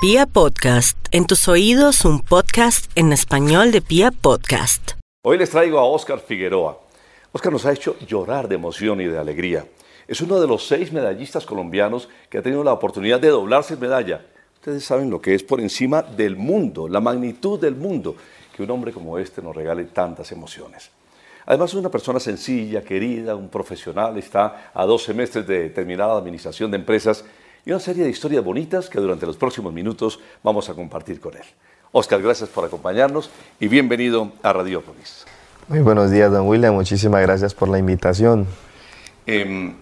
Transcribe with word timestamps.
Pia 0.00 0.26
Podcast, 0.26 0.96
en 1.10 1.26
tus 1.26 1.48
oídos 1.48 2.04
un 2.04 2.20
podcast 2.20 2.88
en 2.94 3.12
español 3.12 3.72
de 3.72 3.82
Pia 3.82 4.12
Podcast. 4.12 4.92
Hoy 5.24 5.38
les 5.38 5.50
traigo 5.50 5.80
a 5.80 5.86
Oscar 5.86 6.20
Figueroa. 6.20 6.78
Oscar 7.32 7.52
nos 7.52 7.66
ha 7.66 7.72
hecho 7.72 7.96
llorar 8.06 8.46
de 8.46 8.54
emoción 8.54 9.00
y 9.00 9.06
de 9.06 9.18
alegría. 9.18 9.66
Es 10.06 10.20
uno 10.20 10.40
de 10.40 10.46
los 10.46 10.68
seis 10.68 10.92
medallistas 10.92 11.44
colombianos 11.44 12.08
que 12.30 12.38
ha 12.38 12.42
tenido 12.42 12.62
la 12.62 12.74
oportunidad 12.74 13.18
de 13.18 13.30
doblarse 13.30 13.74
en 13.74 13.80
medalla. 13.80 14.24
Ustedes 14.54 14.84
saben 14.84 15.10
lo 15.10 15.20
que 15.20 15.34
es 15.34 15.42
por 15.42 15.60
encima 15.60 16.02
del 16.02 16.36
mundo, 16.36 16.86
la 16.86 17.00
magnitud 17.00 17.58
del 17.58 17.74
mundo, 17.74 18.14
que 18.54 18.62
un 18.62 18.70
hombre 18.70 18.92
como 18.92 19.18
este 19.18 19.42
nos 19.42 19.56
regale 19.56 19.82
tantas 19.86 20.30
emociones. 20.30 20.92
Además 21.44 21.70
es 21.70 21.76
una 21.76 21.90
persona 21.90 22.20
sencilla, 22.20 22.82
querida, 22.82 23.34
un 23.34 23.48
profesional, 23.48 24.16
está 24.16 24.70
a 24.72 24.84
dos 24.84 25.02
semestres 25.02 25.44
de 25.44 25.70
terminada 25.70 26.16
administración 26.16 26.70
de 26.70 26.76
empresas 26.76 27.24
y 27.64 27.70
una 27.70 27.80
serie 27.80 28.04
de 28.04 28.10
historias 28.10 28.44
bonitas 28.44 28.88
que 28.88 29.00
durante 29.00 29.26
los 29.26 29.36
próximos 29.36 29.72
minutos 29.72 30.20
vamos 30.42 30.68
a 30.68 30.74
compartir 30.74 31.20
con 31.20 31.34
él. 31.34 31.44
Oscar, 31.92 32.20
gracias 32.20 32.48
por 32.48 32.64
acompañarnos 32.64 33.30
y 33.60 33.68
bienvenido 33.68 34.32
a 34.42 34.52
Radiópolis. 34.52 35.24
Muy 35.68 35.80
buenos 35.80 36.10
días, 36.10 36.30
don 36.30 36.46
William. 36.46 36.74
Muchísimas 36.74 37.22
gracias 37.22 37.54
por 37.54 37.68
la 37.68 37.78
invitación. 37.78 38.46
Eh, 39.26 39.74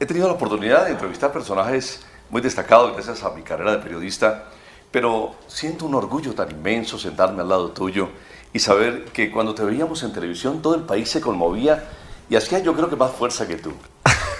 he 0.00 0.06
tenido 0.06 0.26
la 0.26 0.34
oportunidad 0.34 0.86
de 0.86 0.92
entrevistar 0.92 1.32
personajes 1.32 2.04
muy 2.30 2.40
destacados 2.40 2.92
gracias 2.92 3.22
a 3.22 3.30
mi 3.30 3.42
carrera 3.42 3.76
de 3.76 3.78
periodista, 3.78 4.46
pero 4.90 5.34
siento 5.46 5.86
un 5.86 5.94
orgullo 5.94 6.34
tan 6.34 6.50
inmenso 6.50 6.98
sentarme 6.98 7.42
al 7.42 7.48
lado 7.48 7.70
tuyo 7.70 8.08
y 8.52 8.58
saber 8.58 9.04
que 9.06 9.30
cuando 9.30 9.54
te 9.54 9.64
veíamos 9.64 10.02
en 10.02 10.12
televisión 10.12 10.62
todo 10.62 10.74
el 10.74 10.82
país 10.82 11.08
se 11.10 11.20
conmovía 11.20 11.84
y 12.28 12.36
hacía 12.36 12.58
yo 12.60 12.74
creo 12.74 12.88
que 12.88 12.96
más 12.96 13.12
fuerza 13.12 13.46
que 13.46 13.56
tú. 13.56 13.72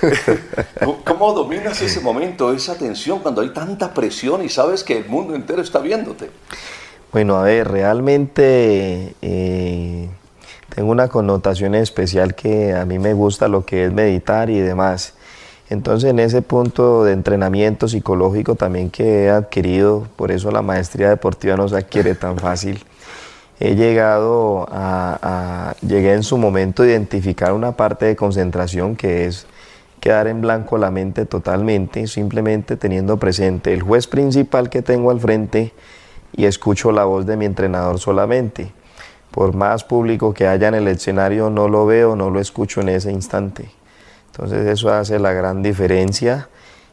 ¿Cómo 1.04 1.32
dominas 1.32 1.80
ese 1.82 2.00
momento, 2.00 2.52
esa 2.52 2.76
tensión 2.76 3.20
cuando 3.20 3.40
hay 3.40 3.50
tanta 3.50 3.92
presión 3.92 4.44
y 4.44 4.48
sabes 4.48 4.84
que 4.84 4.98
el 4.98 5.06
mundo 5.06 5.34
entero 5.34 5.62
está 5.62 5.78
viéndote? 5.80 6.30
Bueno, 7.12 7.36
a 7.36 7.42
ver, 7.44 7.68
realmente 7.68 9.14
eh, 9.22 10.08
tengo 10.74 10.90
una 10.90 11.08
connotación 11.08 11.74
especial 11.74 12.34
que 12.34 12.72
a 12.72 12.84
mí 12.84 12.98
me 12.98 13.14
gusta 13.14 13.46
lo 13.48 13.64
que 13.64 13.84
es 13.84 13.92
meditar 13.92 14.50
y 14.50 14.58
demás. 14.58 15.14
Entonces 15.70 16.10
en 16.10 16.18
ese 16.18 16.42
punto 16.42 17.04
de 17.04 17.12
entrenamiento 17.12 17.88
psicológico 17.88 18.54
también 18.54 18.90
que 18.90 19.24
he 19.24 19.30
adquirido, 19.30 20.06
por 20.16 20.30
eso 20.30 20.50
la 20.50 20.62
maestría 20.62 21.08
deportiva 21.08 21.56
no 21.56 21.68
se 21.68 21.76
adquiere 21.76 22.14
tan 22.14 22.36
fácil, 22.36 22.84
he 23.60 23.74
llegado 23.74 24.66
a, 24.70 25.18
a, 25.22 25.76
llegué 25.86 26.12
en 26.12 26.22
su 26.22 26.36
momento 26.36 26.82
a 26.82 26.86
identificar 26.86 27.52
una 27.52 27.72
parte 27.72 28.06
de 28.06 28.16
concentración 28.16 28.96
que 28.96 29.26
es 29.26 29.46
quedar 30.04 30.28
en 30.28 30.42
blanco 30.42 30.76
la 30.76 30.90
mente 30.90 31.24
totalmente, 31.24 32.06
simplemente 32.08 32.76
teniendo 32.76 33.16
presente 33.16 33.72
el 33.72 33.80
juez 33.80 34.06
principal 34.06 34.68
que 34.68 34.82
tengo 34.82 35.10
al 35.10 35.18
frente 35.18 35.72
y 36.36 36.44
escucho 36.44 36.92
la 36.92 37.04
voz 37.04 37.24
de 37.24 37.38
mi 37.38 37.46
entrenador 37.46 37.98
solamente. 37.98 38.70
Por 39.30 39.54
más 39.54 39.82
público 39.82 40.34
que 40.34 40.46
haya 40.46 40.68
en 40.68 40.74
el 40.74 40.88
escenario, 40.88 41.48
no 41.48 41.68
lo 41.68 41.86
veo, 41.86 42.16
no 42.16 42.28
lo 42.28 42.38
escucho 42.38 42.82
en 42.82 42.90
ese 42.90 43.12
instante. 43.12 43.70
Entonces 44.26 44.66
eso 44.66 44.92
hace 44.92 45.18
la 45.18 45.32
gran 45.32 45.62
diferencia 45.62 46.50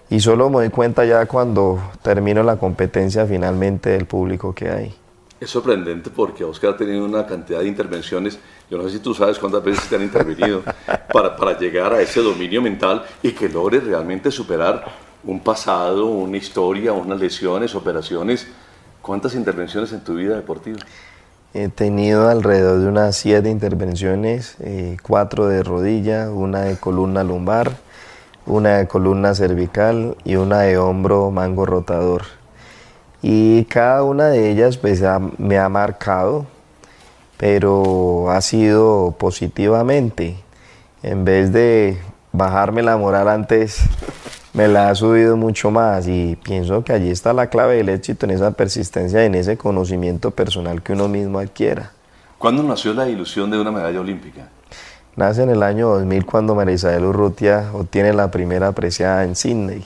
y 0.09 0.21
solo 0.21 0.49
me 0.49 0.59
doy 0.59 0.69
cuenta 0.69 1.03
ya 1.03 1.25
cuando 1.25 1.81
termino 2.01 2.43
la 2.43 2.55
competencia 2.55 3.25
finalmente 3.25 3.89
del 3.89 4.05
público 4.05 4.55
que 4.55 4.69
hay. 4.69 5.00
Es 5.41 5.49
sorprendente 5.49 6.11
porque 6.11 6.43
Oscar 6.43 6.75
ha 6.75 6.77
tenido 6.77 7.03
una 7.03 7.25
cantidad 7.25 7.61
de 7.61 7.67
intervenciones, 7.67 8.37
yo 8.69 8.77
no 8.77 8.83
sé 8.83 8.91
si 8.91 8.99
tú 8.99 9.15
sabes 9.15 9.39
cuántas 9.39 9.63
veces 9.63 9.89
te 9.89 9.95
han 9.95 10.03
intervenido, 10.03 10.61
para, 11.11 11.35
para 11.35 11.57
llegar 11.57 11.91
a 11.93 11.99
ese 11.99 12.21
dominio 12.21 12.61
mental 12.61 13.03
y 13.23 13.31
que 13.31 13.49
logres 13.49 13.83
realmente 13.83 14.29
superar 14.29 14.85
un 15.23 15.39
pasado, 15.39 16.05
una 16.05 16.37
historia, 16.37 16.93
unas 16.93 17.19
lesiones, 17.19 17.73
operaciones. 17.73 18.49
¿Cuántas 19.01 19.33
intervenciones 19.33 19.91
en 19.93 20.01
tu 20.01 20.13
vida 20.13 20.35
deportiva? 20.35 20.77
He 21.55 21.69
tenido 21.69 22.29
alrededor 22.29 22.79
de 22.79 22.87
unas 22.87 23.15
siete 23.15 23.49
intervenciones, 23.49 24.57
eh, 24.59 24.97
cuatro 25.01 25.47
de 25.47 25.63
rodilla, 25.63 26.29
una 26.29 26.61
de 26.61 26.77
columna 26.77 27.23
lumbar, 27.23 27.71
una 28.45 28.77
de 28.77 28.87
columna 28.87 29.33
cervical 29.33 30.15
y 30.23 30.35
una 30.35 30.59
de 30.59 30.77
hombro 30.77 31.31
mango 31.31 31.65
rotador 31.65 32.40
y 33.21 33.65
cada 33.65 34.03
una 34.03 34.27
de 34.27 34.49
ellas 34.49 34.77
pues, 34.77 35.03
me 35.37 35.57
ha 35.59 35.69
marcado, 35.69 36.45
pero 37.37 38.29
ha 38.31 38.41
sido 38.41 39.15
positivamente. 39.17 40.37
En 41.03 41.25
vez 41.25 41.51
de 41.51 41.99
bajarme 42.31 42.81
la 42.83 42.97
moral 42.97 43.27
antes, 43.27 43.81
me 44.53 44.67
la 44.67 44.89
ha 44.89 44.95
subido 44.95 45.37
mucho 45.37 45.71
más 45.71 46.07
y 46.07 46.35
pienso 46.43 46.83
que 46.83 46.93
allí 46.93 47.09
está 47.09 47.33
la 47.33 47.47
clave 47.47 47.77
del 47.77 47.89
éxito, 47.89 48.25
en 48.25 48.31
esa 48.31 48.51
persistencia, 48.51 49.23
en 49.23 49.35
ese 49.35 49.57
conocimiento 49.57 50.31
personal 50.31 50.81
que 50.81 50.93
uno 50.93 51.07
mismo 51.07 51.39
adquiera. 51.39 51.91
¿Cuándo 52.37 52.63
nació 52.63 52.93
la 52.93 53.07
ilusión 53.07 53.51
de 53.51 53.59
una 53.59 53.71
medalla 53.71 53.99
olímpica? 53.99 54.49
Nace 55.15 55.43
en 55.43 55.49
el 55.49 55.61
año 55.61 55.89
2000 55.89 56.25
cuando 56.25 56.55
María 56.55 56.73
Isabel 56.73 57.05
Urrutia 57.05 57.69
obtiene 57.73 58.13
la 58.13 58.31
primera 58.31 58.69
apreciada 58.69 59.23
en 59.23 59.35
Sydney 59.35 59.83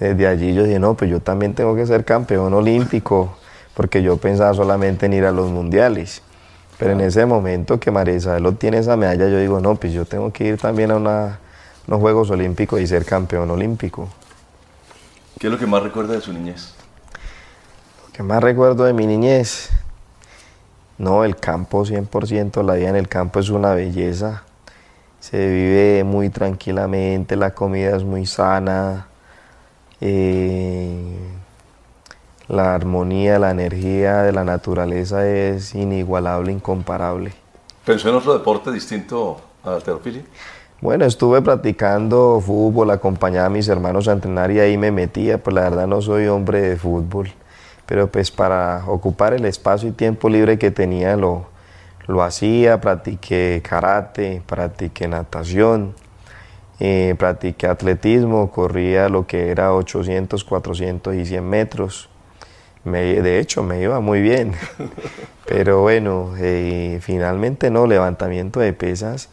desde 0.00 0.26
allí 0.26 0.54
yo 0.54 0.64
dije, 0.64 0.78
no, 0.78 0.94
pues 0.94 1.10
yo 1.10 1.20
también 1.20 1.54
tengo 1.54 1.74
que 1.76 1.86
ser 1.86 2.04
campeón 2.04 2.52
olímpico, 2.54 3.36
porque 3.74 4.02
yo 4.02 4.16
pensaba 4.16 4.52
solamente 4.54 5.06
en 5.06 5.12
ir 5.12 5.24
a 5.24 5.32
los 5.32 5.50
mundiales. 5.50 6.22
Pero 6.78 6.92
en 6.92 7.00
ese 7.00 7.24
momento 7.24 7.78
que 7.78 7.90
María 7.90 8.14
Isabel 8.14 8.46
obtiene 8.46 8.78
esa 8.78 8.96
medalla, 8.96 9.28
yo 9.28 9.38
digo, 9.38 9.60
no, 9.60 9.76
pues 9.76 9.92
yo 9.92 10.04
tengo 10.04 10.32
que 10.32 10.44
ir 10.44 10.58
también 10.58 10.90
a 10.90 10.96
una, 10.96 11.38
unos 11.86 12.00
Juegos 12.00 12.30
Olímpicos 12.30 12.80
y 12.80 12.86
ser 12.86 13.04
campeón 13.04 13.50
olímpico. 13.50 14.08
¿Qué 15.38 15.46
es 15.46 15.52
lo 15.52 15.58
que 15.58 15.66
más 15.66 15.82
recuerda 15.82 16.14
de 16.14 16.20
su 16.20 16.32
niñez? 16.32 16.74
Lo 18.06 18.12
que 18.12 18.22
más 18.22 18.42
recuerdo 18.42 18.84
de 18.84 18.92
mi 18.92 19.06
niñez, 19.06 19.70
no, 20.98 21.24
el 21.24 21.36
campo 21.36 21.84
100%, 21.84 22.64
la 22.64 22.74
vida 22.74 22.88
en 22.88 22.96
el 22.96 23.08
campo 23.08 23.38
es 23.40 23.50
una 23.50 23.74
belleza. 23.74 24.42
Se 25.20 25.38
vive 25.38 26.04
muy 26.04 26.28
tranquilamente, 26.28 27.36
la 27.36 27.54
comida 27.54 27.96
es 27.96 28.04
muy 28.04 28.26
sana, 28.26 29.06
eh, 30.06 30.98
la 32.46 32.74
armonía, 32.74 33.38
la 33.38 33.50
energía 33.50 34.22
de 34.22 34.32
la 34.32 34.44
naturaleza 34.44 35.26
es 35.26 35.74
inigualable, 35.74 36.52
incomparable. 36.52 37.32
¿Pensó 37.86 38.10
en 38.10 38.16
otro 38.16 38.34
deporte 38.34 38.70
distinto 38.70 39.40
a 39.62 39.70
la 39.70 39.76
alterofilia? 39.76 40.22
Bueno, 40.82 41.06
estuve 41.06 41.40
practicando 41.40 42.42
fútbol, 42.44 42.90
acompañaba 42.90 43.46
a 43.46 43.50
mis 43.50 43.66
hermanos 43.68 44.06
a 44.06 44.12
entrenar 44.12 44.50
y 44.50 44.60
ahí 44.60 44.76
me 44.76 44.90
metía, 44.90 45.42
pues 45.42 45.54
la 45.54 45.62
verdad 45.62 45.86
no 45.86 46.02
soy 46.02 46.26
hombre 46.26 46.60
de 46.60 46.76
fútbol, 46.76 47.32
pero 47.86 48.08
pues 48.08 48.30
para 48.30 48.84
ocupar 48.86 49.32
el 49.32 49.46
espacio 49.46 49.88
y 49.88 49.92
tiempo 49.92 50.28
libre 50.28 50.58
que 50.58 50.70
tenía 50.70 51.16
lo, 51.16 51.46
lo 52.06 52.22
hacía, 52.22 52.78
practiqué 52.82 53.62
karate, 53.66 54.42
practiqué 54.46 55.08
natación, 55.08 55.94
eh, 56.80 57.14
practiqué 57.18 57.66
atletismo, 57.66 58.50
corría 58.50 59.08
lo 59.08 59.26
que 59.26 59.50
era 59.50 59.72
800, 59.74 60.42
400 60.44 61.14
y 61.14 61.26
100 61.26 61.48
metros. 61.48 62.08
Me, 62.84 63.00
de 63.00 63.38
hecho, 63.38 63.62
me 63.62 63.80
iba 63.80 64.00
muy 64.00 64.20
bien. 64.20 64.54
Pero 65.46 65.82
bueno, 65.82 66.34
eh, 66.38 66.98
finalmente 67.00 67.70
no, 67.70 67.86
levantamiento 67.86 68.60
de 68.60 68.72
pesas. 68.72 69.28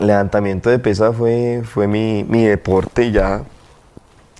Levantamiento 0.00 0.70
de 0.70 0.78
pesas 0.78 1.14
fue, 1.14 1.62
fue 1.64 1.86
mi, 1.86 2.24
mi 2.24 2.44
deporte 2.44 3.12
ya 3.12 3.44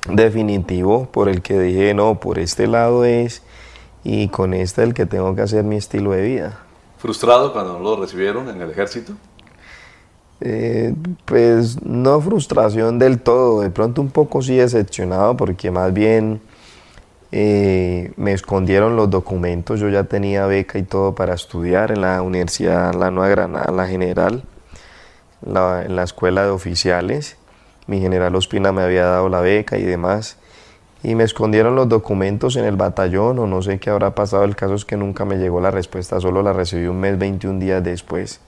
definitivo 0.08 1.06
por 1.06 1.28
el 1.28 1.42
que 1.42 1.58
dije, 1.58 1.94
no, 1.94 2.18
por 2.18 2.38
este 2.38 2.66
lado 2.66 3.04
es 3.04 3.42
y 4.04 4.28
con 4.28 4.54
este 4.54 4.82
el 4.82 4.94
que 4.94 5.06
tengo 5.06 5.34
que 5.36 5.42
hacer 5.42 5.64
mi 5.64 5.76
estilo 5.76 6.12
de 6.12 6.22
vida. 6.22 6.58
¿Frustrado 6.98 7.52
cuando 7.52 7.78
lo 7.78 7.96
recibieron 7.96 8.48
en 8.48 8.60
el 8.60 8.70
ejército? 8.70 9.12
Eh, 10.44 10.92
pues 11.24 11.80
no 11.84 12.20
frustración 12.20 12.98
del 12.98 13.20
todo, 13.20 13.60
de 13.60 13.70
pronto 13.70 14.02
un 14.02 14.10
poco 14.10 14.42
sí 14.42 14.56
decepcionado 14.56 15.36
porque 15.36 15.70
más 15.70 15.92
bien 15.92 16.40
eh, 17.30 18.12
me 18.16 18.32
escondieron 18.32 18.96
los 18.96 19.08
documentos, 19.08 19.78
yo 19.78 19.88
ya 19.88 20.02
tenía 20.02 20.46
beca 20.46 20.80
y 20.80 20.82
todo 20.82 21.14
para 21.14 21.34
estudiar 21.34 21.92
en 21.92 22.00
la 22.00 22.22
Universidad 22.22 22.92
La 22.94 23.12
Nueva 23.12 23.28
Granada, 23.28 23.70
la 23.70 23.86
General, 23.86 24.42
la, 25.46 25.84
en 25.84 25.94
la 25.94 26.02
escuela 26.02 26.42
de 26.42 26.50
oficiales, 26.50 27.36
mi 27.86 28.00
general 28.00 28.34
Ospina 28.34 28.72
me 28.72 28.82
había 28.82 29.04
dado 29.04 29.28
la 29.28 29.42
beca 29.42 29.78
y 29.78 29.84
demás, 29.84 30.38
y 31.04 31.14
me 31.14 31.22
escondieron 31.22 31.76
los 31.76 31.88
documentos 31.88 32.56
en 32.56 32.64
el 32.64 32.74
batallón 32.74 33.38
o 33.38 33.46
no 33.46 33.62
sé 33.62 33.78
qué 33.78 33.90
habrá 33.90 34.16
pasado, 34.16 34.42
el 34.42 34.56
caso 34.56 34.74
es 34.74 34.84
que 34.84 34.96
nunca 34.96 35.24
me 35.24 35.36
llegó 35.36 35.60
la 35.60 35.70
respuesta, 35.70 36.18
solo 36.18 36.42
la 36.42 36.52
recibí 36.52 36.88
un 36.88 36.98
mes, 36.98 37.16
21 37.16 37.60
días 37.60 37.84
después. 37.84 38.40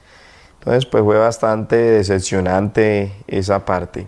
Entonces, 0.65 0.87
pues 0.87 1.05
fue 1.05 1.19
bastante 1.19 1.77
decepcionante 1.77 3.13
esa 3.27 3.67
parte. 3.67 4.07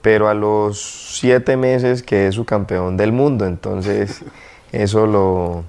Pero 0.00 0.26
a 0.26 0.32
los 0.32 0.80
siete 1.18 1.58
meses 1.58 2.02
quedé 2.02 2.32
su 2.32 2.46
campeón 2.46 2.96
del 2.96 3.12
mundo, 3.12 3.44
entonces 3.44 4.24
eso 4.72 5.06
lo, 5.06 5.64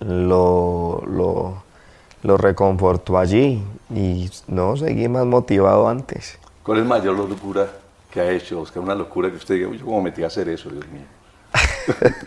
lo, 0.00 1.04
lo, 1.06 1.62
lo 2.24 2.36
reconfortó 2.36 3.16
allí 3.16 3.62
y 3.94 4.28
no 4.48 4.76
seguí 4.76 5.06
más 5.06 5.26
motivado 5.26 5.88
antes. 5.88 6.36
¿Cuál 6.64 6.80
es 6.80 6.84
mayor 6.84 7.16
locura 7.16 7.68
que 8.10 8.20
ha 8.20 8.32
hecho, 8.32 8.62
Oscar? 8.62 8.82
Una 8.82 8.96
locura 8.96 9.30
que 9.30 9.36
usted 9.36 9.54
diga, 9.54 9.70
yo 9.70 9.84
cómo 9.84 10.02
metí 10.02 10.24
a 10.24 10.26
hacer 10.26 10.48
eso, 10.48 10.70
Dios 10.70 10.86
mío. 10.88 11.04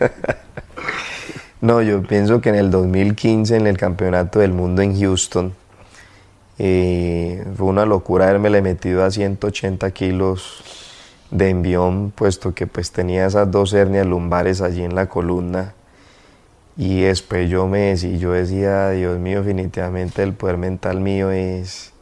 no, 1.60 1.82
yo 1.82 2.02
pienso 2.02 2.40
que 2.40 2.48
en 2.48 2.54
el 2.54 2.70
2015, 2.70 3.56
en 3.56 3.66
el 3.66 3.76
Campeonato 3.76 4.38
del 4.38 4.52
Mundo 4.52 4.80
en 4.80 4.98
Houston, 4.98 5.52
eh, 6.58 7.44
fue 7.56 7.66
una 7.66 7.86
locura 7.86 8.28
haberme 8.28 8.60
metido 8.60 9.04
a 9.04 9.10
180 9.10 9.90
kilos 9.92 10.62
de 11.30 11.50
envión, 11.50 12.12
puesto 12.14 12.54
que 12.54 12.66
pues 12.66 12.90
tenía 12.90 13.26
esas 13.26 13.50
dos 13.50 13.72
hernias 13.72 14.06
lumbares 14.06 14.60
allí 14.60 14.82
en 14.82 14.94
la 14.94 15.08
columna. 15.08 15.74
Y 16.76 17.02
después 17.02 17.50
yo 17.50 17.66
me 17.66 17.80
decía, 17.90 18.16
yo 18.16 18.32
decía, 18.32 18.90
Dios 18.90 19.18
mío, 19.18 19.42
definitivamente 19.42 20.22
el 20.22 20.32
poder 20.32 20.58
mental 20.58 21.00
mío 21.00 21.30
es, 21.30 21.92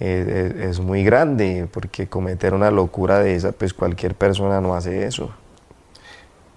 es, 0.00 0.80
muy 0.80 1.04
grande, 1.04 1.68
porque 1.70 2.08
cometer 2.08 2.54
una 2.54 2.70
locura 2.70 3.18
de 3.18 3.36
esa, 3.36 3.52
pues 3.52 3.74
cualquier 3.74 4.14
persona 4.14 4.60
no 4.60 4.74
hace 4.74 5.04
eso. 5.04 5.30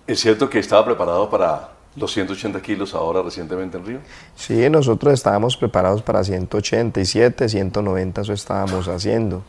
¿Es 0.08 0.22
cierto 0.22 0.50
que 0.50 0.60
estaba 0.60 0.86
preparado 0.86 1.30
para 1.30 1.75
los 1.96 2.12
180 2.14 2.62
kilos 2.62 2.94
ahora 2.94 3.22
recientemente 3.22 3.78
en 3.78 3.86
Río? 3.86 4.00
Sí, 4.36 4.70
nosotros 4.70 5.14
estábamos 5.14 5.58
preparados 5.58 6.02
para 6.02 6.24
187, 6.24 7.50
190, 7.50 8.22
eso 8.22 8.34
estábamos 8.34 8.88
haciendo. 8.88 9.44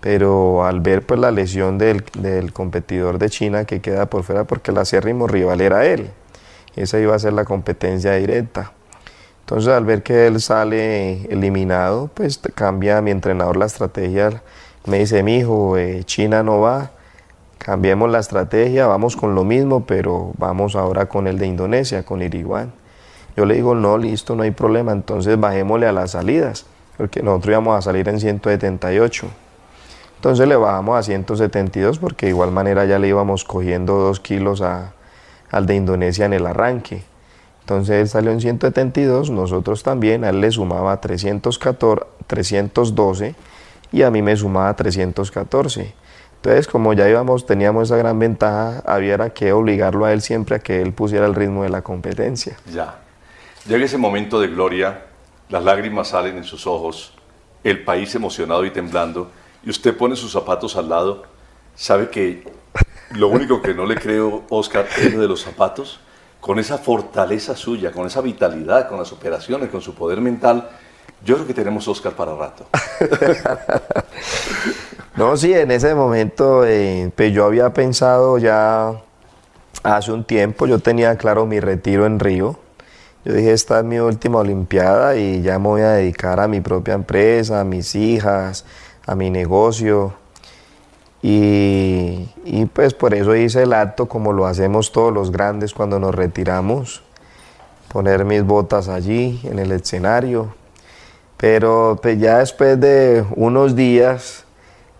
Pero 0.00 0.64
al 0.64 0.80
ver 0.80 1.04
pues 1.06 1.18
la 1.18 1.30
lesión 1.30 1.78
del, 1.78 2.04
del 2.18 2.52
competidor 2.52 3.18
de 3.18 3.30
China 3.30 3.64
que 3.64 3.80
queda 3.80 4.06
por 4.06 4.22
fuera, 4.22 4.44
porque 4.44 4.70
el 4.70 4.78
acérrimo 4.78 5.26
rival 5.26 5.60
era 5.60 5.86
él, 5.86 6.10
esa 6.76 7.00
iba 7.00 7.14
a 7.14 7.18
ser 7.18 7.32
la 7.32 7.44
competencia 7.44 8.14
directa. 8.14 8.72
Entonces 9.40 9.72
al 9.72 9.84
ver 9.84 10.02
que 10.02 10.26
él 10.26 10.40
sale 10.40 11.24
eliminado, 11.32 12.10
pues 12.12 12.38
cambia 12.54 13.00
mi 13.00 13.10
entrenador 13.10 13.56
la 13.56 13.64
estrategia. 13.66 14.42
Me 14.84 14.98
dice, 14.98 15.22
mi 15.22 15.38
hijo, 15.38 15.78
eh, 15.78 16.04
China 16.04 16.42
no 16.42 16.60
va, 16.60 16.90
cambiemos 17.58 18.10
la 18.10 18.18
estrategia, 18.20 18.86
vamos 18.86 19.16
con 19.16 19.34
lo 19.34 19.44
mismo, 19.44 19.84
pero 19.84 20.32
vamos 20.38 20.76
ahora 20.76 21.06
con 21.06 21.26
el 21.26 21.38
de 21.38 21.46
Indonesia, 21.46 22.04
con 22.04 22.22
Iriguan. 22.22 22.72
Yo 23.36 23.44
le 23.44 23.54
digo, 23.54 23.74
no, 23.74 23.98
listo, 23.98 24.34
no 24.34 24.42
hay 24.42 24.50
problema, 24.50 24.92
entonces 24.92 25.38
bajémosle 25.38 25.86
a 25.86 25.92
las 25.92 26.12
salidas, 26.12 26.66
porque 26.96 27.22
nosotros 27.22 27.52
íbamos 27.52 27.78
a 27.78 27.82
salir 27.82 28.08
en 28.08 28.18
178. 28.18 29.26
Entonces 30.16 30.48
le 30.48 30.56
bajamos 30.56 30.98
a 30.98 31.02
172 31.04 32.00
porque 32.00 32.26
de 32.26 32.30
igual 32.30 32.50
manera 32.50 32.84
ya 32.86 32.98
le 32.98 33.06
íbamos 33.06 33.44
cogiendo 33.44 33.98
dos 33.98 34.18
kilos 34.18 34.60
al 34.60 35.66
de 35.66 35.74
Indonesia 35.76 36.26
en 36.26 36.32
el 36.32 36.46
arranque. 36.46 37.04
Entonces 37.60 37.96
él 37.96 38.08
salió 38.08 38.32
en 38.32 38.40
172, 38.40 39.30
nosotros 39.30 39.82
también, 39.82 40.24
a 40.24 40.30
él 40.30 40.40
le 40.40 40.50
sumaba 40.50 41.00
314, 41.00 42.06
312 42.26 43.34
y 43.92 44.02
a 44.02 44.10
mí 44.10 44.22
me 44.22 44.34
sumaba 44.36 44.74
314. 44.74 45.94
Entonces, 46.38 46.68
como 46.68 46.92
ya 46.92 47.08
íbamos, 47.08 47.46
teníamos 47.46 47.88
esa 47.88 47.96
gran 47.96 48.18
ventaja, 48.18 48.82
había 48.86 49.30
que 49.30 49.52
obligarlo 49.52 50.04
a 50.04 50.12
él 50.12 50.22
siempre 50.22 50.56
a 50.56 50.58
que 50.60 50.80
él 50.80 50.92
pusiera 50.92 51.26
el 51.26 51.34
ritmo 51.34 51.64
de 51.64 51.68
la 51.68 51.82
competencia. 51.82 52.56
Ya. 52.72 53.00
Llega 53.66 53.84
ese 53.84 53.98
momento 53.98 54.40
de 54.40 54.46
gloria, 54.46 55.06
las 55.48 55.64
lágrimas 55.64 56.08
salen 56.08 56.36
en 56.36 56.44
sus 56.44 56.66
ojos, 56.66 57.12
el 57.64 57.82
país 57.82 58.14
emocionado 58.14 58.64
y 58.64 58.70
temblando, 58.70 59.30
y 59.64 59.70
usted 59.70 59.96
pone 59.96 60.14
sus 60.14 60.30
zapatos 60.30 60.76
al 60.76 60.88
lado, 60.88 61.24
sabe 61.74 62.08
que 62.08 62.44
lo 63.10 63.28
único 63.28 63.60
que 63.60 63.74
no 63.74 63.84
le 63.84 63.96
creo, 63.96 64.44
Oscar, 64.48 64.86
es 64.96 65.12
lo 65.12 65.20
de 65.20 65.28
los 65.28 65.42
zapatos 65.42 66.00
con 66.40 66.58
esa 66.58 66.78
fortaleza 66.78 67.56
suya, 67.56 67.90
con 67.90 68.06
esa 68.06 68.20
vitalidad, 68.20 68.88
con 68.88 68.98
las 68.98 69.12
operaciones, 69.12 69.70
con 69.70 69.80
su 69.80 69.94
poder 69.94 70.20
mental, 70.20 70.68
yo 71.24 71.34
creo 71.34 71.46
que 71.46 71.54
tenemos 71.54 71.88
Oscar 71.88 72.12
para 72.12 72.34
rato. 72.34 72.66
no, 75.18 75.36
sí, 75.36 75.52
en 75.52 75.72
ese 75.72 75.94
momento 75.96 76.64
eh, 76.64 77.10
pues 77.16 77.32
yo 77.32 77.44
había 77.44 77.74
pensado 77.74 78.38
ya 78.38 79.02
hace 79.82 80.12
un 80.12 80.24
tiempo, 80.24 80.66
yo 80.66 80.78
tenía 80.78 81.16
claro 81.16 81.44
mi 81.44 81.58
retiro 81.58 82.06
en 82.06 82.20
Río. 82.20 82.56
Yo 83.24 83.32
dije, 83.34 83.52
esta 83.52 83.80
es 83.80 83.84
mi 83.84 83.98
última 83.98 84.38
Olimpiada 84.38 85.16
y 85.16 85.42
ya 85.42 85.58
me 85.58 85.66
voy 85.66 85.80
a 85.82 85.90
dedicar 85.90 86.38
a 86.38 86.46
mi 86.46 86.60
propia 86.60 86.94
empresa, 86.94 87.60
a 87.60 87.64
mis 87.64 87.96
hijas, 87.96 88.64
a 89.06 89.16
mi 89.16 89.28
negocio. 89.28 90.14
Y, 91.20 92.28
pues 92.72 92.94
por 92.94 93.12
eso 93.12 93.34
hice 93.34 93.64
el 93.64 93.72
acto 93.72 94.06
como 94.06 94.32
lo 94.32 94.46
hacemos 94.46 94.92
todos 94.92 95.12
los 95.12 95.32
grandes 95.32 95.74
cuando 95.74 95.98
nos 95.98 96.14
retiramos, 96.14 97.02
poner 97.92 98.24
mis 98.24 98.44
botas 98.44 98.88
allí 98.88 99.40
en 99.42 99.58
el 99.58 99.72
escenario. 99.72 100.54
Pero 101.36 101.98
pues 102.00 102.20
ya 102.20 102.38
después 102.38 102.80
de 102.80 103.24
unos 103.34 103.74
días 103.74 104.44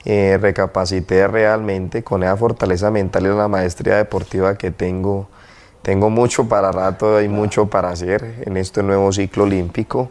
eh, 0.05 0.39
recapacité 0.41 1.27
realmente 1.29 2.03
con 2.03 2.23
esa 2.23 2.37
fortaleza 2.37 2.91
mental 2.91 3.25
y 3.25 3.29
la 3.29 3.49
maestría 3.49 3.97
deportiva 3.97 4.57
que 4.57 4.71
tengo. 4.71 5.29
Tengo 5.83 6.11
mucho 6.11 6.49
para 6.49 6.73
rato 6.73 7.21
y 7.23 7.29
mucho 7.29 7.67
para 7.67 7.91
hacer 7.91 8.43
en 8.47 8.57
este 8.57 8.83
nuevo 8.83 9.13
ciclo 9.13 9.45
olímpico 9.45 10.11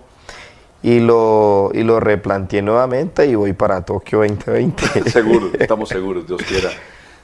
y 0.81 0.99
lo, 0.99 1.71
y 1.73 1.83
lo 1.83 1.99
replanteé 1.99 2.61
nuevamente 2.61 3.25
y 3.25 3.35
voy 3.35 3.53
para 3.53 3.81
Tokio 3.81 4.19
2020. 4.19 5.09
Seguro, 5.09 5.51
estamos 5.59 5.89
seguros, 5.89 6.27
Dios 6.27 6.41
quiera. 6.43 6.69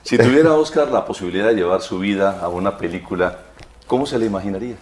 Si 0.01 0.18
tuviera 0.18 0.54
Oscar 0.54 0.89
la 0.89 1.06
posibilidad 1.06 1.48
de 1.48 1.56
llevar 1.56 1.81
su 1.81 2.00
vida 2.00 2.39
a 2.42 2.50
una 2.50 2.77
película, 2.77 3.39
¿cómo 3.88 4.06
se 4.06 4.19
le 4.19 4.25
imaginaría? 4.25 4.75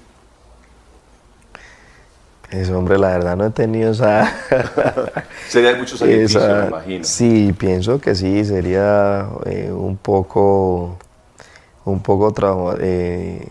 Pues 2.52 2.70
hombre, 2.70 2.98
la 3.00 3.10
verdad 3.10 3.38
no 3.38 3.46
he 3.46 3.50
tenido 3.50 3.92
esa... 3.92 4.30
sería 5.48 5.76
mucho 5.76 5.98
sacrificio, 5.98 6.42
me 6.42 6.68
imagino. 6.68 7.04
Sí, 7.06 7.56
pienso 7.58 8.00
que 8.00 8.14
sí, 8.14 8.44
sería 8.44 9.28
eh, 9.46 9.72
un 9.72 9.96
poco, 9.98 10.98
un 11.86 12.02
poco 12.02 12.76
eh, 12.80 13.48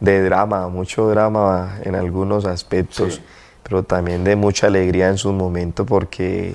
de 0.00 0.22
drama, 0.22 0.68
mucho 0.68 1.08
drama 1.08 1.78
en 1.84 1.94
algunos 1.94 2.44
aspectos 2.44 3.20
pero 3.68 3.82
también 3.82 4.22
de 4.22 4.36
mucha 4.36 4.68
alegría 4.68 5.08
en 5.08 5.18
sus 5.18 5.32
momentos 5.32 5.84
porque 5.88 6.54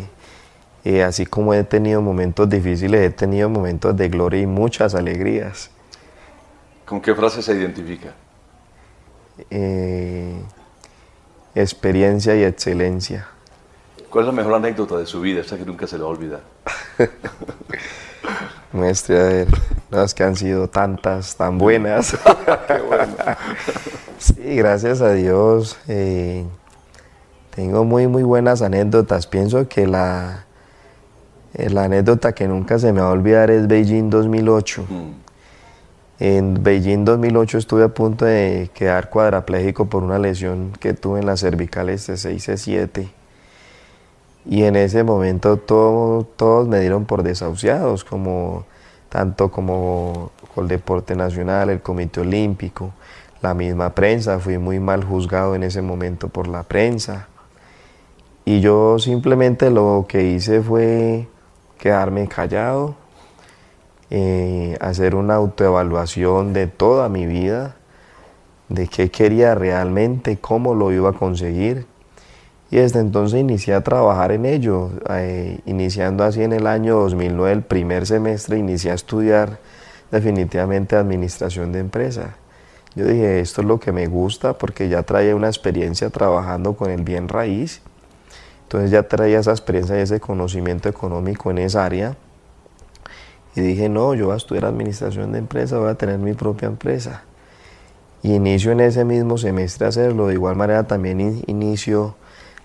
eh, 0.85 1.03
así 1.03 1.25
como 1.25 1.53
he 1.53 1.63
tenido 1.65 2.01
momentos 2.01 2.49
difíciles, 2.49 3.01
he 3.01 3.09
tenido 3.09 3.49
momentos 3.49 3.97
de 3.97 4.07
gloria 4.07 4.41
y 4.41 4.45
muchas 4.45 4.95
alegrías. 4.95 5.69
¿Con 6.85 7.01
qué 7.01 7.13
frase 7.13 7.41
se 7.41 7.53
identifica? 7.53 8.13
Eh, 9.49 10.41
experiencia 11.55 12.35
y 12.35 12.43
excelencia. 12.43 13.27
¿Cuál 14.09 14.25
es 14.25 14.27
la 14.27 14.33
mejor 14.33 14.55
anécdota 14.55 14.97
de 14.97 15.05
su 15.05 15.21
vida, 15.21 15.41
esa 15.41 15.57
que 15.57 15.65
nunca 15.65 15.87
se 15.87 15.97
le 15.97 16.03
va 16.03 16.09
a 16.09 16.11
olvidar? 16.11 16.41
Maestre, 18.73 19.19
a 19.19 19.23
ver, 19.23 19.47
las 19.89 20.13
que 20.13 20.23
han 20.23 20.35
sido 20.35 20.67
tantas, 20.67 21.35
tan 21.35 21.57
buenas. 21.57 22.17
Qué 22.67 22.79
bueno. 22.81 23.13
Sí, 24.17 24.55
gracias 24.55 25.01
a 25.01 25.13
Dios. 25.13 25.77
Eh, 25.87 26.45
tengo 27.55 27.83
muy, 27.83 28.07
muy 28.07 28.23
buenas 28.23 28.61
anécdotas. 28.61 29.27
Pienso 29.27 29.67
que 29.67 29.87
la, 29.87 30.45
eh, 31.53 31.69
la 31.69 31.85
anécdota 31.85 32.33
que 32.33 32.47
nunca 32.47 32.79
se 32.79 32.93
me 32.93 33.01
va 33.01 33.07
a 33.07 33.11
olvidar 33.11 33.51
es 33.51 33.67
Beijing 33.67 34.09
2008. 34.09 34.85
Mm. 34.89 35.20
En 36.23 36.63
Beijing 36.63 37.03
2008 37.03 37.57
estuve 37.57 37.83
a 37.83 37.87
punto 37.87 38.25
de 38.25 38.69
quedar 38.75 39.09
cuadraplégico 39.09 39.87
por 39.87 40.03
una 40.03 40.19
lesión 40.19 40.71
que 40.79 40.93
tuve 40.93 41.19
en 41.19 41.25
las 41.25 41.39
cervicales 41.39 42.05
de 42.05 42.15
6 42.15 42.47
y 42.47 42.57
7. 42.57 43.09
Y 44.45 44.61
en 44.65 44.75
ese 44.75 45.03
momento 45.03 45.57
todos 45.57 46.67
me 46.67 46.79
dieron 46.79 47.05
por 47.05 47.23
desahuciados, 47.23 48.03
como, 48.03 48.65
tanto 49.09 49.49
como 49.49 50.29
el 50.57 50.67
Deporte 50.67 51.15
Nacional, 51.15 51.71
el 51.71 51.81
Comité 51.81 52.21
Olímpico, 52.21 52.91
la 53.41 53.55
misma 53.55 53.95
prensa. 53.95 54.37
Fui 54.37 54.59
muy 54.59 54.79
mal 54.79 55.03
juzgado 55.03 55.55
en 55.55 55.63
ese 55.63 55.81
momento 55.81 56.29
por 56.29 56.47
la 56.47 56.61
prensa. 56.61 57.29
Y 58.45 58.59
yo 58.59 58.99
simplemente 58.99 59.71
lo 59.71 60.05
que 60.07 60.21
hice 60.21 60.61
fue 60.61 61.27
quedarme 61.79 62.27
callado, 62.27 63.00
eh, 64.11 64.77
hacer 64.79 65.15
una 65.15 65.35
autoevaluación 65.35 66.53
de 66.53 66.67
toda 66.67 67.09
mi 67.09 67.25
vida, 67.25 67.75
de 68.69 68.87
qué 68.87 69.09
quería 69.09 69.55
realmente, 69.55 70.37
cómo 70.37 70.75
lo 70.75 70.91
iba 70.91 71.09
a 71.09 71.13
conseguir. 71.13 71.87
Y 72.69 72.77
desde 72.77 72.99
entonces 72.99 73.39
inicié 73.39 73.73
a 73.73 73.81
trabajar 73.81 74.31
en 74.31 74.45
ello, 74.45 74.91
eh, 75.09 75.59
iniciando 75.65 76.23
así 76.23 76.43
en 76.43 76.53
el 76.53 76.67
año 76.67 76.99
2009, 76.99 77.51
el 77.51 77.63
primer 77.63 78.05
semestre, 78.05 78.59
inicié 78.59 78.91
a 78.91 78.93
estudiar 78.93 79.57
definitivamente 80.11 80.95
administración 80.95 81.71
de 81.71 81.79
empresa. 81.79 82.35
Yo 82.93 83.07
dije, 83.07 83.39
esto 83.39 83.61
es 83.61 83.67
lo 83.67 83.79
que 83.79 83.91
me 83.91 84.05
gusta 84.05 84.53
porque 84.53 84.87
ya 84.89 85.03
traía 85.03 85.35
una 85.35 85.47
experiencia 85.47 86.09
trabajando 86.11 86.73
con 86.73 86.91
el 86.91 87.03
bien 87.03 87.27
raíz 87.27 87.81
entonces 88.71 88.91
ya 88.91 89.03
traía 89.03 89.39
esa 89.39 89.51
experiencia 89.51 89.97
y 89.97 89.99
ese 89.99 90.21
conocimiento 90.21 90.87
económico 90.87 91.51
en 91.51 91.57
esa 91.57 91.83
área. 91.83 92.15
Y 93.55 93.61
dije, 93.61 93.89
no, 93.89 94.13
yo 94.13 94.27
voy 94.27 94.33
a 94.33 94.37
estudiar 94.37 94.65
administración 94.65 95.31
de 95.31 95.39
empresa, 95.39 95.77
voy 95.77 95.89
a 95.89 95.95
tener 95.95 96.17
mi 96.17 96.33
propia 96.33 96.67
empresa. 96.67 97.23
Y 98.23 98.35
inicio 98.35 98.71
en 98.71 98.81
ese 98.81 99.03
mismo 99.03 99.37
semestre 99.37 99.85
a 99.85 99.89
hacerlo. 99.89 100.27
De 100.27 100.35
igual 100.35 100.55
manera 100.55 100.83
también 100.87 101.43
inicio 101.47 102.15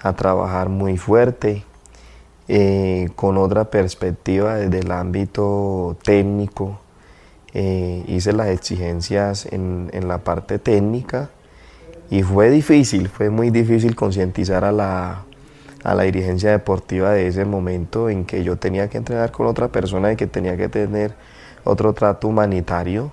a 0.00 0.12
trabajar 0.14 0.68
muy 0.68 0.96
fuerte. 0.96 1.64
eh, 2.48 3.08
con 3.16 3.36
otra 3.38 3.70
perspectiva 3.70 4.56
desde 4.56 4.80
el 4.80 4.92
ámbito 4.92 5.96
técnico. 6.04 6.80
Eh, 7.54 8.04
hice 8.06 8.32
las 8.32 8.48
exigencias 8.48 9.46
en, 9.46 9.90
en, 9.92 10.08
la 10.08 10.18
parte 10.18 10.58
técnica 10.58 11.30
y 12.10 12.22
fue 12.22 12.50
difícil, 12.50 13.08
fue 13.08 13.30
muy 13.30 13.50
difícil 13.50 13.96
concientizar 13.96 14.64
a 14.64 14.72
la, 14.72 15.24
a 15.86 15.94
la 15.94 16.02
dirigencia 16.02 16.50
deportiva 16.50 17.12
de 17.12 17.28
ese 17.28 17.44
momento 17.44 18.10
en 18.10 18.24
que 18.24 18.42
yo 18.42 18.56
tenía 18.56 18.88
que 18.88 18.98
entrenar 18.98 19.30
con 19.30 19.46
otra 19.46 19.68
persona 19.68 20.10
y 20.10 20.16
que 20.16 20.26
tenía 20.26 20.56
que 20.56 20.68
tener 20.68 21.14
otro 21.62 21.92
trato 21.92 22.26
humanitario 22.26 23.12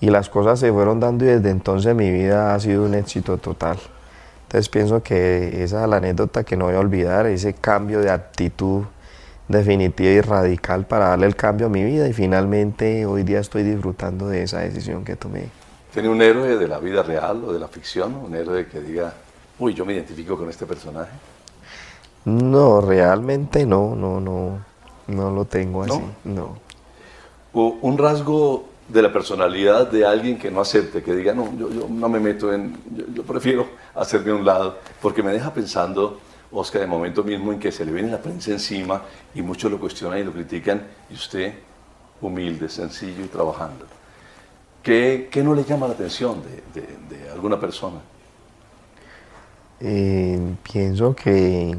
y 0.00 0.10
las 0.10 0.28
cosas 0.28 0.58
se 0.58 0.72
fueron 0.72 0.98
dando 0.98 1.24
y 1.24 1.28
desde 1.28 1.50
entonces 1.50 1.94
mi 1.94 2.10
vida 2.10 2.52
ha 2.52 2.58
sido 2.58 2.84
un 2.84 2.94
éxito 2.94 3.38
total. 3.38 3.78
Entonces 4.42 4.68
pienso 4.68 5.04
que 5.04 5.62
esa 5.62 5.84
es 5.84 5.88
la 5.88 5.98
anécdota 5.98 6.42
que 6.42 6.56
no 6.56 6.64
voy 6.64 6.74
a 6.74 6.80
olvidar, 6.80 7.26
ese 7.26 7.54
cambio 7.54 8.00
de 8.00 8.10
actitud 8.10 8.82
definitiva 9.46 10.10
y 10.10 10.20
radical 10.20 10.86
para 10.86 11.10
darle 11.10 11.26
el 11.26 11.36
cambio 11.36 11.68
a 11.68 11.70
mi 11.70 11.84
vida 11.84 12.08
y 12.08 12.12
finalmente 12.12 13.06
hoy 13.06 13.22
día 13.22 13.38
estoy 13.38 13.62
disfrutando 13.62 14.26
de 14.26 14.42
esa 14.42 14.58
decisión 14.58 15.04
que 15.04 15.14
tomé. 15.14 15.48
¿Tiene 15.92 16.08
un 16.08 16.20
héroe 16.20 16.56
de 16.56 16.66
la 16.66 16.80
vida 16.80 17.04
real 17.04 17.44
o 17.44 17.52
de 17.52 17.60
la 17.60 17.68
ficción? 17.68 18.16
¿Un 18.16 18.34
héroe 18.34 18.66
que 18.66 18.80
diga, 18.80 19.14
uy, 19.60 19.74
yo 19.74 19.86
me 19.86 19.92
identifico 19.92 20.36
con 20.36 20.50
este 20.50 20.66
personaje? 20.66 21.12
No, 22.24 22.80
realmente 22.80 23.66
no, 23.66 23.94
no, 23.94 24.20
no, 24.20 24.58
no 25.08 25.30
lo 25.30 25.44
tengo 25.44 25.82
así, 25.82 26.00
no. 26.24 26.56
Un 27.52 27.98
rasgo 27.98 28.64
de 28.88 29.02
la 29.02 29.12
personalidad 29.12 29.90
de 29.90 30.04
alguien 30.04 30.38
que 30.38 30.50
no 30.50 30.60
acepte, 30.60 31.02
que 31.02 31.14
diga, 31.14 31.32
no, 31.32 31.56
yo, 31.56 31.86
no 31.88 32.08
me 32.08 32.20
meto 32.20 32.52
en, 32.52 32.76
yo, 33.14 33.22
prefiero 33.22 33.66
hacerme 33.94 34.32
a 34.32 34.34
un 34.34 34.44
lado, 34.44 34.78
porque 35.00 35.22
me 35.22 35.32
deja 35.32 35.52
pensando, 35.52 36.20
Oscar, 36.52 36.82
de 36.82 36.86
momento 36.86 37.22
mismo 37.22 37.52
en 37.52 37.58
que 37.58 37.72
se 37.72 37.84
le 37.84 37.92
viene 37.92 38.10
la 38.10 38.20
prensa 38.20 38.50
encima 38.50 39.02
y 39.34 39.42
muchos 39.42 39.70
lo 39.70 39.78
cuestionan 39.78 40.18
y 40.18 40.24
lo 40.24 40.32
critican, 40.32 40.82
y 41.10 41.14
usted, 41.14 41.54
humilde, 42.20 42.68
sencillo 42.68 43.24
y 43.24 43.28
trabajando. 43.28 43.86
¿Qué, 44.82 45.28
qué 45.30 45.42
no 45.42 45.54
le 45.54 45.64
llama 45.64 45.88
la 45.88 45.94
atención 45.94 46.42
de, 46.74 46.82
de, 46.82 47.30
alguna 47.30 47.58
persona? 47.58 48.00
Eh, 49.80 50.38
pienso 50.62 51.14
que 51.16 51.74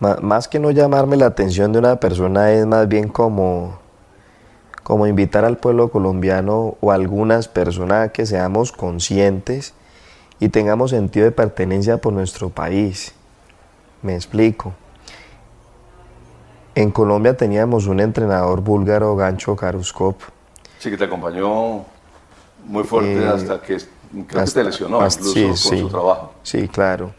más 0.00 0.48
que 0.48 0.58
no 0.58 0.70
llamarme 0.70 1.16
la 1.16 1.26
atención 1.26 1.72
de 1.72 1.78
una 1.80 1.96
persona 1.96 2.52
es 2.52 2.66
más 2.66 2.88
bien 2.88 3.08
como 3.08 3.78
como 4.88 5.06
invitar 5.06 5.44
al 5.44 5.58
pueblo 5.58 5.90
colombiano 5.90 6.76
o 6.80 6.92
a 6.92 6.94
algunas 6.94 7.46
personas 7.46 8.08
a 8.08 8.08
que 8.10 8.24
seamos 8.24 8.72
conscientes 8.72 9.74
y 10.40 10.48
tengamos 10.48 10.92
sentido 10.92 11.26
de 11.26 11.30
pertenencia 11.30 11.98
por 11.98 12.14
nuestro 12.14 12.48
país. 12.48 13.12
Me 14.00 14.14
explico. 14.14 14.72
En 16.74 16.90
Colombia 16.90 17.36
teníamos 17.36 17.86
un 17.86 18.00
entrenador 18.00 18.62
búlgaro, 18.62 19.14
Gancho 19.14 19.54
Karuskov. 19.54 20.14
Sí, 20.78 20.88
que 20.88 20.96
te 20.96 21.04
acompañó 21.04 21.84
muy 22.64 22.84
fuerte 22.84 23.22
eh, 23.22 23.28
hasta 23.28 23.60
que 23.60 23.76
creo 24.26 24.44
que 24.46 24.50
te 24.50 24.64
lesionó 24.64 25.04
incluso 25.04 25.68
con 25.68 25.78
su 25.78 25.88
trabajo. 25.90 26.32
Sí, 26.42 26.66
claro. 26.66 27.12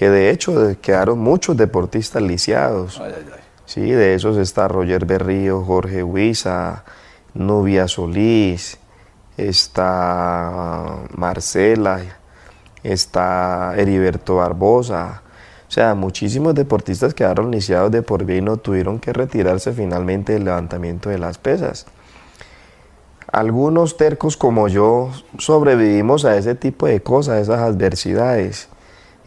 Que 0.00 0.08
de 0.08 0.30
hecho 0.30 0.76
quedaron 0.80 1.18
muchos 1.18 1.58
deportistas 1.58 2.22
lisiados. 2.22 2.98
Ay, 2.98 3.12
ay, 3.18 3.26
ay. 3.34 3.40
Sí, 3.66 3.82
de 3.82 4.14
esos 4.14 4.38
está 4.38 4.66
Roger 4.66 5.04
Berrío, 5.04 5.62
Jorge 5.62 6.02
Huiza, 6.02 6.84
Nubia 7.34 7.86
Solís, 7.86 8.78
está 9.36 11.00
Marcela, 11.14 12.00
está 12.82 13.74
Heriberto 13.76 14.36
Barbosa. 14.36 15.20
O 15.68 15.70
sea, 15.70 15.94
muchísimos 15.94 16.54
deportistas 16.54 17.12
quedaron 17.12 17.52
iniciados 17.52 17.90
de 17.90 18.00
por 18.00 18.24
vida 18.24 18.38
y 18.38 18.40
no 18.40 18.56
tuvieron 18.56 19.00
que 19.00 19.12
retirarse 19.12 19.70
finalmente 19.74 20.32
del 20.32 20.44
levantamiento 20.44 21.10
de 21.10 21.18
las 21.18 21.36
pesas. 21.36 21.84
Algunos 23.30 23.98
tercos 23.98 24.38
como 24.38 24.66
yo 24.68 25.10
sobrevivimos 25.36 26.24
a 26.24 26.38
ese 26.38 26.54
tipo 26.54 26.86
de 26.86 27.02
cosas, 27.02 27.34
a 27.34 27.40
esas 27.40 27.58
adversidades. 27.58 28.70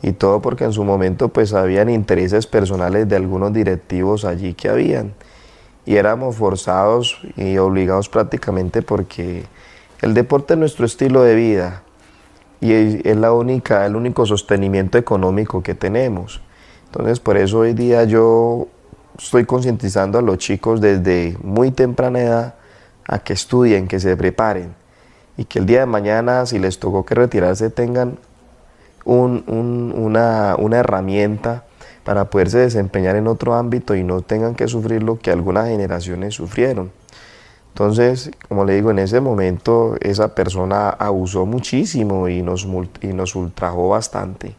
Y 0.04 0.12
todo 0.12 0.42
porque 0.42 0.66
en 0.66 0.74
su 0.74 0.84
momento 0.84 1.30
pues 1.30 1.54
habían 1.54 1.90
intereses 1.90 2.46
personales 2.46 3.08
de 3.08 3.16
algunos 3.16 3.54
directivos 3.54 4.26
allí 4.26 4.54
que 4.54 4.68
habían 4.68 5.14
y 5.86 5.96
éramos 5.96 6.36
forzados 6.36 7.18
y 7.38 7.58
obligados 7.58 8.10
prácticamente 8.10 8.82
porque 8.82 9.46
el 10.02 10.14
deporte 10.14 10.54
es 10.54 10.60
nuestro 10.60 10.86
estilo 10.86 11.24
de 11.24 11.36
vida 11.36 11.84
y 12.60 12.74
es 12.74 13.16
la 13.16 13.32
única, 13.32 13.86
el 13.86 13.96
único 13.96 14.26
sostenimiento 14.26 14.98
económico 14.98 15.64
que 15.64 15.74
tenemos. 15.74 16.42
Entonces 16.88 17.22
por 17.22 17.38
eso 17.38 17.60
hoy 17.60 17.74
día 17.74 18.04
yo 18.04 18.68
estoy 19.18 19.46
concientizando 19.46 20.20
a 20.20 20.22
los 20.22 20.38
chicos 20.38 20.82
desde 20.82 21.38
muy 21.42 21.72
temprana 21.72 22.20
edad 22.20 22.56
a 23.08 23.20
que 23.20 23.32
estudien, 23.32 23.88
que 23.88 24.02
se 24.02 24.18
preparen 24.18 24.76
y 25.38 25.46
que 25.46 25.60
el 25.60 25.66
día 25.66 25.80
de 25.80 25.86
mañana 25.86 26.46
si 26.46 26.60
les 26.60 26.78
tocó 26.78 27.06
que 27.06 27.16
retirarse 27.16 27.70
tengan 27.70 28.18
una, 29.06 30.56
una 30.58 30.78
herramienta 30.78 31.66
para 32.04 32.30
poderse 32.30 32.60
desempeñar 32.60 33.16
en 33.16 33.28
otro 33.28 33.54
ámbito 33.54 33.96
y 33.96 34.04
no 34.04 34.22
tengan 34.22 34.56
que 34.56 34.68
sufrir 34.68 35.04
lo 35.04 35.20
que 35.20 35.32
algunas 35.32 35.68
generaciones 35.68 36.36
sufrieron. 36.36 36.92
Entonces, 37.70 38.30
como 38.48 38.66
le 38.66 38.76
digo, 38.76 38.92
en 38.92 39.00
ese 39.00 39.20
momento 39.20 39.96
esa 40.00 40.36
persona 40.36 40.90
abusó 40.90 41.46
muchísimo 41.46 42.28
y 42.28 42.44
nos, 42.44 42.68
y 43.02 43.08
nos 43.08 43.36
ultrajó 43.36 43.90
bastante. 43.90 44.56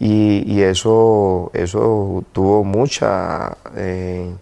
Y, 0.00 0.60
eso, 0.60 1.50
eso 1.54 2.24
tuvo 2.32 2.64
mucha, 2.64 3.56
eh, 3.76 4.34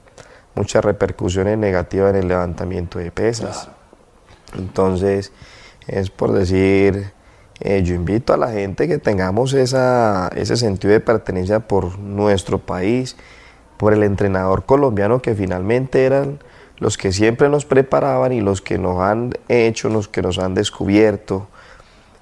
muchas 0.55 0.85
repercusiones 0.85 1.59
negativas 1.59 2.15
en 2.15 2.23
el 2.23 2.29
levantamiento 2.29 2.99
de 2.99 3.11
pesas. 3.11 3.69
Entonces, 4.57 5.31
es 5.87 6.11
por 6.11 6.33
decir, 6.33 7.13
eh, 7.65 7.83
yo 7.85 7.95
invito 7.95 8.35
a 8.35 8.37
la 8.37 8.51
gente 8.51 8.89
que 8.89 8.99
tengamos 8.99 9.55
esa, 9.55 10.29
ese 10.35 10.57
sentido 10.57 10.93
de 10.93 11.01
pertenencia 11.01 11.61
por 11.61 11.97
nuestro 11.99 12.59
país, 12.59 13.17
por 13.77 13.93
el 13.93 14.03
entrenador 14.03 14.65
colombiano 14.65 15.23
que 15.23 15.35
finalmente 15.35 16.05
eran 16.05 16.41
los 16.79 16.99
que 16.99 17.13
siempre 17.13 17.49
nos 17.49 17.65
preparaban 17.65 18.33
y 18.33 18.41
los 18.41 18.61
que 18.61 18.79
nos 18.79 19.01
han 19.01 19.35
hecho, 19.49 19.89
los 19.89 20.09
que 20.09 20.23
nos 20.23 20.41
han 20.41 20.55
descubierto. 20.55 21.47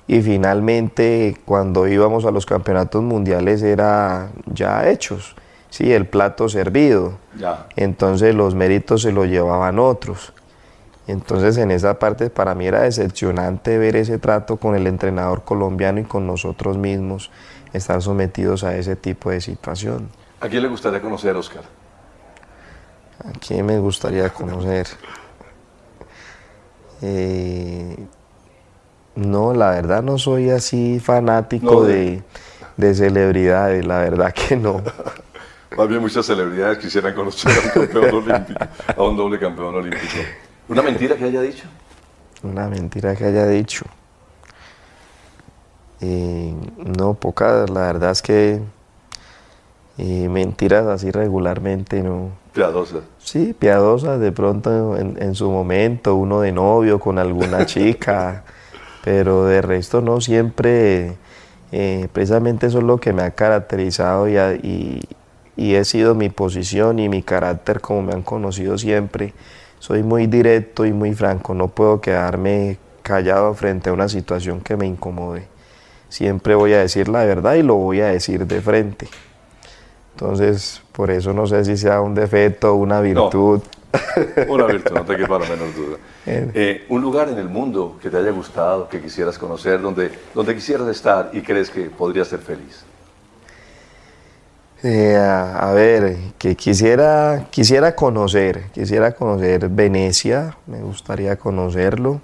Y 0.06 0.20
finalmente 0.20 1.38
cuando 1.46 1.88
íbamos 1.88 2.26
a 2.26 2.30
los 2.30 2.44
campeonatos 2.44 3.02
mundiales 3.02 3.62
era 3.62 4.30
ya 4.44 4.90
hechos, 4.90 5.36
sí, 5.70 5.90
el 5.90 6.06
plato 6.06 6.50
servido. 6.50 7.14
Entonces 7.76 8.34
los 8.34 8.54
méritos 8.54 9.00
se 9.02 9.12
los 9.12 9.26
llevaban 9.26 9.78
otros. 9.78 10.34
Entonces 11.10 11.56
en 11.56 11.70
esa 11.70 11.98
parte 11.98 12.30
para 12.30 12.54
mí 12.54 12.66
era 12.66 12.82
decepcionante 12.82 13.78
ver 13.78 13.96
ese 13.96 14.18
trato 14.18 14.58
con 14.58 14.76
el 14.76 14.86
entrenador 14.86 15.42
colombiano 15.42 16.00
y 16.00 16.04
con 16.04 16.26
nosotros 16.26 16.78
mismos, 16.78 17.30
estar 17.72 18.00
sometidos 18.00 18.62
a 18.62 18.76
ese 18.76 18.94
tipo 18.94 19.30
de 19.30 19.40
situación. 19.40 20.08
¿A 20.40 20.48
quién 20.48 20.62
le 20.62 20.68
gustaría 20.68 21.00
conocer, 21.00 21.34
Oscar? 21.36 21.64
¿A 23.24 23.32
quién 23.38 23.66
me 23.66 23.78
gustaría 23.78 24.28
conocer? 24.30 24.86
Eh, 27.02 27.96
no, 29.14 29.54
la 29.54 29.70
verdad 29.70 30.02
no 30.02 30.18
soy 30.18 30.50
así 30.50 31.00
fanático 31.00 31.82
de, 31.84 32.22
de 32.76 32.94
celebridades, 32.94 33.86
la 33.86 34.00
verdad 34.00 34.34
que 34.34 34.54
no. 34.54 34.82
Más 35.78 35.88
bien 35.88 36.02
muchas 36.02 36.26
celebridades 36.26 36.76
quisieran 36.76 37.14
conocer 37.14 37.50
a 37.50 37.80
un 37.80 37.86
campeón 37.86 38.14
olímpico, 38.28 38.64
a 38.94 39.02
un 39.02 39.16
doble 39.16 39.38
campeón 39.38 39.76
olímpico. 39.76 40.18
¿Una 40.70 40.82
mentira 40.82 41.16
que 41.16 41.24
haya 41.24 41.42
dicho? 41.42 41.64
Una 42.44 42.68
mentira 42.68 43.16
que 43.16 43.24
haya 43.24 43.44
dicho. 43.48 43.84
Eh, 46.00 46.54
no, 46.96 47.14
pocas, 47.14 47.68
la 47.68 47.80
verdad 47.80 48.12
es 48.12 48.22
que 48.22 48.60
eh, 49.98 50.28
mentiras 50.28 50.86
así 50.86 51.10
regularmente 51.10 52.04
no. 52.04 52.30
Piadosas. 52.52 53.02
Sí, 53.18 53.52
piadosas 53.52 54.20
de 54.20 54.30
pronto 54.30 54.96
en, 54.96 55.34
su 55.34 55.50
momento, 55.50 56.14
uno 56.14 56.40
de 56.40 56.52
novio 56.52 57.00
con 57.00 57.18
alguna 57.18 57.66
chica, 57.66 58.44
pero 59.02 59.46
de 59.46 59.62
resto 59.62 60.00
no, 60.00 60.20
siempre, 60.20 61.16
eh, 61.72 62.06
precisamente 62.12 62.68
eso 62.68 62.78
es 62.78 62.84
lo 62.84 62.98
que 62.98 63.12
me 63.12 63.22
ha 63.22 63.32
caracterizado 63.32 64.28
y, 64.28 64.36
y, 64.38 65.00
y 65.56 65.74
he 65.74 65.84
sido 65.84 66.14
mi 66.14 66.28
posición 66.28 67.00
y 67.00 67.08
mi 67.08 67.24
carácter 67.24 67.80
como 67.80 68.02
me 68.02 68.12
han 68.12 68.22
conocido 68.22 68.78
siempre 68.78 69.34
soy 69.80 70.02
muy 70.02 70.26
directo 70.26 70.84
y 70.84 70.92
muy 70.92 71.14
franco, 71.14 71.54
no 71.54 71.68
puedo 71.68 72.00
quedarme 72.00 72.78
callado 73.02 73.52
frente 73.54 73.90
a 73.90 73.92
una 73.92 74.08
situación 74.08 74.60
que 74.60 74.76
me 74.76 74.86
incomode. 74.86 75.48
Siempre 76.10 76.54
voy 76.54 76.74
a 76.74 76.80
decir 76.80 77.08
la 77.08 77.24
verdad 77.24 77.54
y 77.54 77.62
lo 77.62 77.76
voy 77.76 78.00
a 78.00 78.08
decir 78.08 78.46
de 78.46 78.60
frente. 78.60 79.08
Entonces, 80.14 80.82
por 80.92 81.10
eso 81.10 81.32
no 81.32 81.46
sé 81.46 81.64
si 81.64 81.78
sea 81.78 82.02
un 82.02 82.14
defecto 82.14 82.72
o 82.72 82.74
una 82.74 83.00
virtud. 83.00 83.62
una 84.48 84.66
virtud, 84.66 84.92
no 84.92 85.04
te 85.04 85.16
quepa 85.16 85.38
la 85.38 85.48
menor 85.48 85.74
duda. 85.74 85.96
Eh, 86.26 86.84
un 86.90 87.00
lugar 87.00 87.30
en 87.30 87.38
el 87.38 87.48
mundo 87.48 87.98
que 88.00 88.10
te 88.10 88.18
haya 88.18 88.30
gustado, 88.30 88.88
que 88.88 89.00
quisieras 89.00 89.38
conocer, 89.38 89.80
donde, 89.80 90.12
donde 90.34 90.54
quisieras 90.54 90.86
estar 90.88 91.30
y 91.32 91.40
crees 91.40 91.70
que 91.70 91.88
podrías 91.88 92.28
ser 92.28 92.40
feliz. 92.40 92.84
Eh, 94.82 95.14
a, 95.14 95.72
ver, 95.72 96.16
que 96.38 96.56
quisiera, 96.56 97.48
quisiera 97.50 97.94
conocer, 97.94 98.70
quisiera 98.72 99.12
conocer 99.12 99.68
Venecia, 99.68 100.56
me 100.66 100.80
gustaría 100.80 101.36
conocerlo, 101.36 102.22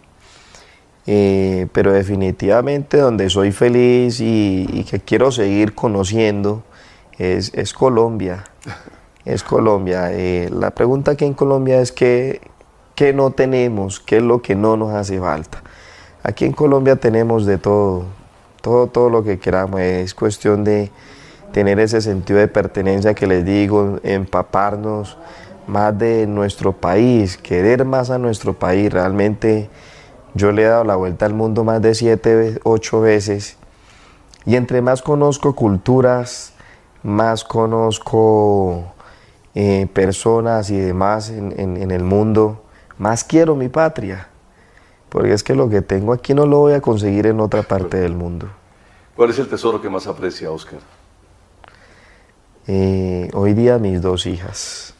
eh, 1.06 1.66
pero 1.72 1.92
definitivamente 1.92 2.96
donde 2.96 3.28
soy 3.28 3.52
feliz 3.52 4.20
y, 4.20 4.86
que 4.90 5.00
quiero 5.00 5.30
seguir 5.32 5.74
conociendo 5.74 6.62
es, 7.18 7.74
Colombia, 7.74 8.44
es 9.26 9.42
Colombia. 9.42 10.10
Eh, 10.12 10.48
la 10.50 10.70
pregunta 10.70 11.10
aquí 11.10 11.26
en 11.26 11.34
Colombia 11.34 11.82
es 11.82 11.92
que, 11.92 12.40
qué 12.94 13.12
no 13.12 13.32
tenemos, 13.32 14.00
qué 14.00 14.16
es 14.16 14.22
lo 14.22 14.40
que 14.40 14.54
no 14.54 14.78
nos 14.78 14.94
hace 14.94 15.20
falta. 15.20 15.62
Aquí 16.22 16.46
en 16.46 16.52
Colombia 16.52 16.96
tenemos 16.96 17.44
de 17.44 17.58
todo, 17.58 18.04
todo, 18.62 18.86
todo 18.86 19.10
lo 19.10 19.22
que 19.22 19.38
queramos, 19.38 19.78
es 19.80 20.14
cuestión 20.14 20.64
de 20.64 20.90
tener 21.56 21.80
ese 21.80 22.02
sentido 22.02 22.38
de 22.38 22.48
pertenencia 22.48 23.14
que 23.14 23.26
les 23.26 23.42
digo, 23.42 23.98
empaparnos 24.02 25.16
más 25.66 25.98
de 25.98 26.26
nuestro 26.26 26.74
país, 26.74 27.38
querer 27.38 27.86
más 27.86 28.10
a 28.10 28.18
nuestro 28.18 28.52
país. 28.52 28.92
Realmente 28.92 29.70
yo 30.34 30.52
le 30.52 30.64
he 30.64 30.66
dado 30.66 30.84
la 30.84 30.96
vuelta 30.96 31.24
al 31.24 31.32
mundo 31.32 31.64
más 31.64 31.80
de 31.80 31.94
siete, 31.94 32.60
ocho 32.62 33.00
veces. 33.00 33.56
Y 34.44 34.56
entre 34.56 34.82
más 34.82 35.00
conozco 35.00 35.54
culturas, 35.54 36.52
más 37.02 37.42
conozco 37.42 38.92
eh, 39.54 39.88
personas 39.94 40.68
y 40.68 40.78
demás 40.78 41.30
en, 41.30 41.90
el 41.90 42.04
mundo, 42.04 42.64
más 42.98 43.24
quiero 43.24 43.56
mi 43.56 43.70
patria. 43.70 44.28
Porque 45.08 45.32
es 45.32 45.42
que 45.42 45.54
lo 45.54 45.70
que 45.70 45.80
tengo 45.80 46.12
aquí 46.12 46.34
no 46.34 46.44
lo 46.44 46.58
voy 46.58 46.74
a 46.74 46.82
conseguir 46.82 47.26
en 47.26 47.40
otra 47.40 47.62
parte 47.62 47.96
del 47.96 48.12
mundo. 48.14 48.46
¿Cuál 49.16 49.30
es 49.30 49.38
el 49.38 49.48
tesoro 49.48 49.80
que 49.80 49.88
más 49.88 50.06
aprecia, 50.06 50.50
Oscar? 50.50 50.80
Eh, 52.68 53.30
hoy 53.32 53.54
día 53.54 53.78
mis 53.78 54.02
dos 54.02 54.26
hijas. 54.26 54.92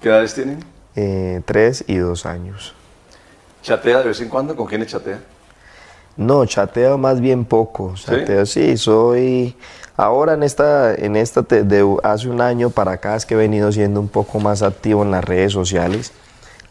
¿Qué 0.00 0.08
edades 0.08 0.34
tienen? 0.34 0.64
Eh, 0.96 1.42
tres 1.44 1.84
y 1.86 1.96
dos 1.96 2.24
años. 2.24 2.74
¿Chatea 3.62 3.98
de 3.98 4.08
vez 4.08 4.20
en 4.20 4.28
cuando? 4.28 4.56
¿Con 4.56 4.66
quiénes 4.66 4.88
chatea? 4.88 5.20
No, 6.16 6.46
chateo 6.46 6.96
más 6.96 7.20
bien 7.20 7.44
poco. 7.44 7.94
Chateo, 7.96 8.46
¿Sí? 8.46 8.76
soy... 8.76 9.56
Ahora 9.96 10.34
en 10.34 10.42
esta, 10.42 10.92
en 10.94 11.14
esta 11.14 11.42
de 11.42 11.96
hace 12.02 12.28
un 12.28 12.40
año 12.40 12.70
para 12.70 12.92
acá 12.92 13.14
es 13.14 13.26
que 13.26 13.34
he 13.34 13.36
venido 13.36 13.70
siendo 13.70 14.00
un 14.00 14.08
poco 14.08 14.40
más 14.40 14.62
activo 14.62 15.04
en 15.04 15.12
las 15.12 15.24
redes 15.24 15.52
sociales. 15.52 16.12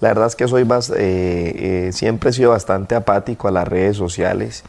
La 0.01 0.09
verdad 0.09 0.27
es 0.27 0.35
que 0.35 0.47
soy 0.47 0.65
más, 0.65 0.91
eh, 0.93 1.89
siempre 1.93 2.31
he 2.31 2.33
sido 2.33 2.49
bastante 2.49 2.95
apático 2.95 3.47
a 3.47 3.51
las 3.51 3.65
redes 3.65 3.95
sociales 3.95 4.63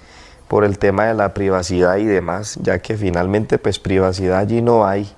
por 0.48 0.64
el 0.64 0.78
tema 0.78 1.06
de 1.06 1.14
la 1.14 1.34
privacidad 1.34 1.96
y 1.96 2.04
demás, 2.04 2.58
ya 2.62 2.78
que 2.78 2.96
finalmente 2.96 3.58
pues 3.58 3.78
privacidad 3.78 4.38
allí 4.38 4.62
no 4.62 4.86
hay. 4.86 5.10